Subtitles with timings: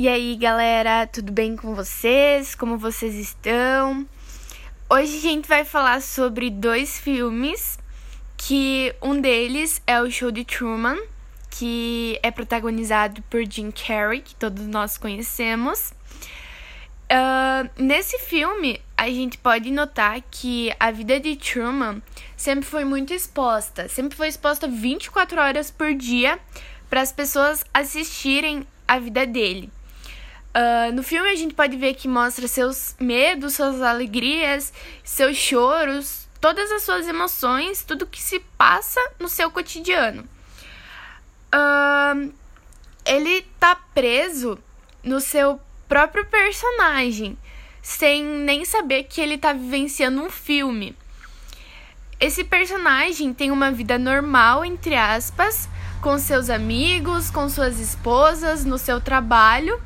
[0.00, 2.54] E aí, galera, tudo bem com vocês?
[2.54, 4.06] Como vocês estão?
[4.88, 7.80] Hoje a gente vai falar sobre dois filmes,
[8.36, 10.96] que um deles é o Show de Truman,
[11.50, 15.92] que é protagonizado por Jim Carrey, que todos nós conhecemos.
[17.10, 22.00] Uh, nesse filme, a gente pode notar que a vida de Truman
[22.36, 26.38] sempre foi muito exposta, sempre foi exposta 24 horas por dia
[26.88, 29.72] para as pessoas assistirem a vida dele.
[30.58, 34.72] Uh, no filme a gente pode ver que mostra seus medos, suas alegrias,
[35.04, 40.24] seus choros, todas as suas emoções, tudo que se passa no seu cotidiano.
[41.54, 42.32] Uh,
[43.06, 44.58] ele tá preso
[45.04, 47.38] no seu próprio personagem,
[47.80, 50.96] sem nem saber que ele tá vivenciando um filme.
[52.18, 55.68] Esse personagem tem uma vida normal, entre aspas,
[56.02, 59.80] com seus amigos, com suas esposas, no seu trabalho,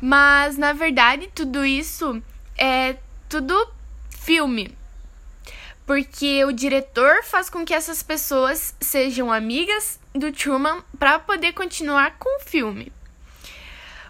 [0.00, 2.22] mas na verdade tudo isso
[2.56, 2.96] é
[3.28, 3.54] tudo
[4.10, 4.76] filme.
[5.86, 12.16] Porque o diretor faz com que essas pessoas sejam amigas do Truman para poder continuar
[12.18, 12.92] com o filme.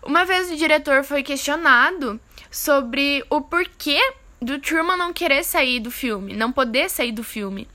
[0.03, 4.01] Uma vez o diretor foi questionado sobre o porquê
[4.41, 7.69] do Truman não querer sair do filme, não poder sair do filme.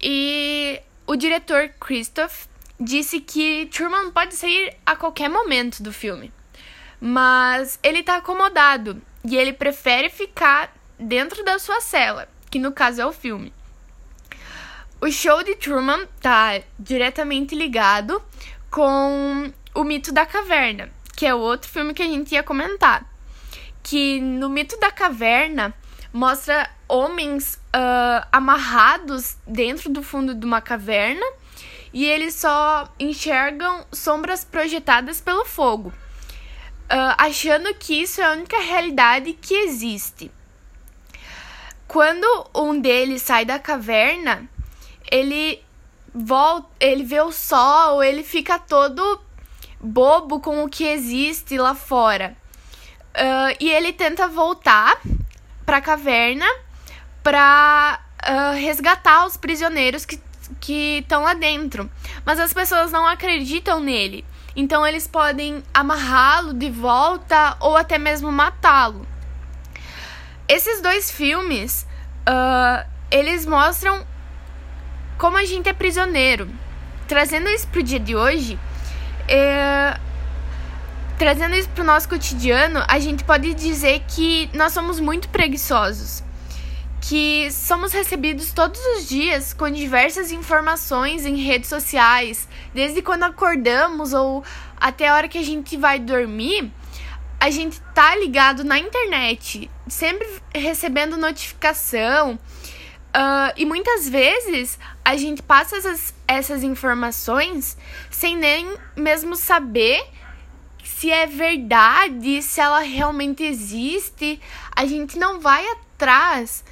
[0.00, 2.46] E o diretor Christoph
[2.78, 6.30] disse que Truman pode sair a qualquer momento do filme,
[7.00, 13.00] mas ele está acomodado e ele prefere ficar dentro da sua cela, que no caso
[13.00, 13.52] é o filme.
[15.00, 18.22] O show de Truman está diretamente ligado
[18.70, 23.04] com o mito da caverna, que é outro filme que a gente ia comentar.
[23.82, 25.74] Que no mito da caverna
[26.12, 31.26] mostra homens uh, amarrados dentro do fundo de uma caverna
[31.92, 35.92] e eles só enxergam sombras projetadas pelo fogo,
[36.88, 40.30] achando que isso é a única realidade que existe.
[41.86, 44.48] Quando um deles sai da caverna,
[45.10, 45.62] ele
[46.14, 49.20] volta, ele vê o sol, ele fica todo
[49.80, 52.36] bobo com o que existe lá fora.
[53.14, 55.00] Uh, e ele tenta voltar
[55.64, 56.46] para a caverna
[57.22, 60.20] para uh, resgatar os prisioneiros que
[60.60, 61.90] que estão lá dentro,
[62.24, 64.24] mas as pessoas não acreditam nele.
[64.56, 69.06] Então eles podem amarrá-lo de volta ou até mesmo matá-lo.
[70.48, 71.86] Esses dois filmes,
[72.26, 74.02] uh, eles mostram
[75.18, 76.48] como a gente é prisioneiro.
[77.06, 78.58] Trazendo isso pro dia de hoje,
[79.28, 79.96] é,
[81.18, 86.25] trazendo isso pro nosso cotidiano, a gente pode dizer que nós somos muito preguiçosos
[87.00, 94.12] que somos recebidos todos os dias com diversas informações em redes sociais, desde quando acordamos
[94.12, 94.42] ou
[94.76, 96.72] até a hora que a gente vai dormir,
[97.38, 102.38] a gente tá ligado na internet, sempre recebendo notificação.
[103.14, 107.76] Uh, e muitas vezes a gente passa essas, essas informações
[108.10, 110.04] sem nem mesmo saber
[110.82, 114.40] se é verdade, se ela realmente existe.
[114.74, 116.64] A gente não vai atrás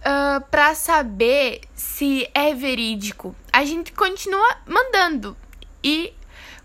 [0.00, 3.34] uh, ah, para saber se é verídico.
[3.52, 5.36] A gente continua mandando
[5.82, 6.12] e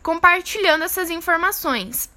[0.02, 2.10] compartilhando essas informações.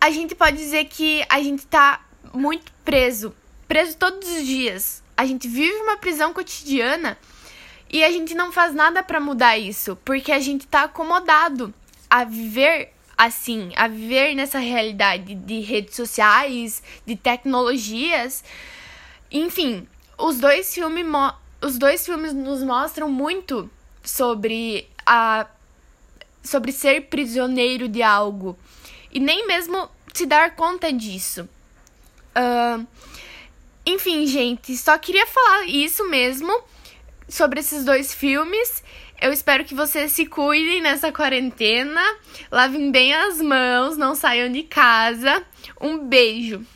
[0.00, 3.34] A gente pode dizer que a gente tá muito preso,
[3.68, 5.02] preso todos os dias.
[5.16, 7.18] A gente vive uma prisão cotidiana
[7.90, 11.72] e a gente não faz nada para mudar isso, porque a gente tá acomodado
[12.08, 18.42] a viver assim, a viver nessa realidade de redes sociais, de tecnologias.
[19.32, 19.88] Enfim,
[20.18, 21.06] os dois filmes
[21.60, 23.70] os dois filmes nos mostram muito
[24.02, 25.46] sobre a
[26.42, 28.58] sobre ser prisioneiro de algo
[29.12, 31.48] e nem mesmo se dar conta disso.
[32.36, 32.86] Uh,
[33.86, 36.52] enfim, gente, só queria falar isso mesmo
[37.28, 38.82] sobre esses dois filmes.
[39.20, 42.02] Eu espero que vocês se cuidem nessa quarentena,
[42.50, 45.44] lavem bem as mãos, não saiam de casa.
[45.80, 46.66] Um beijo.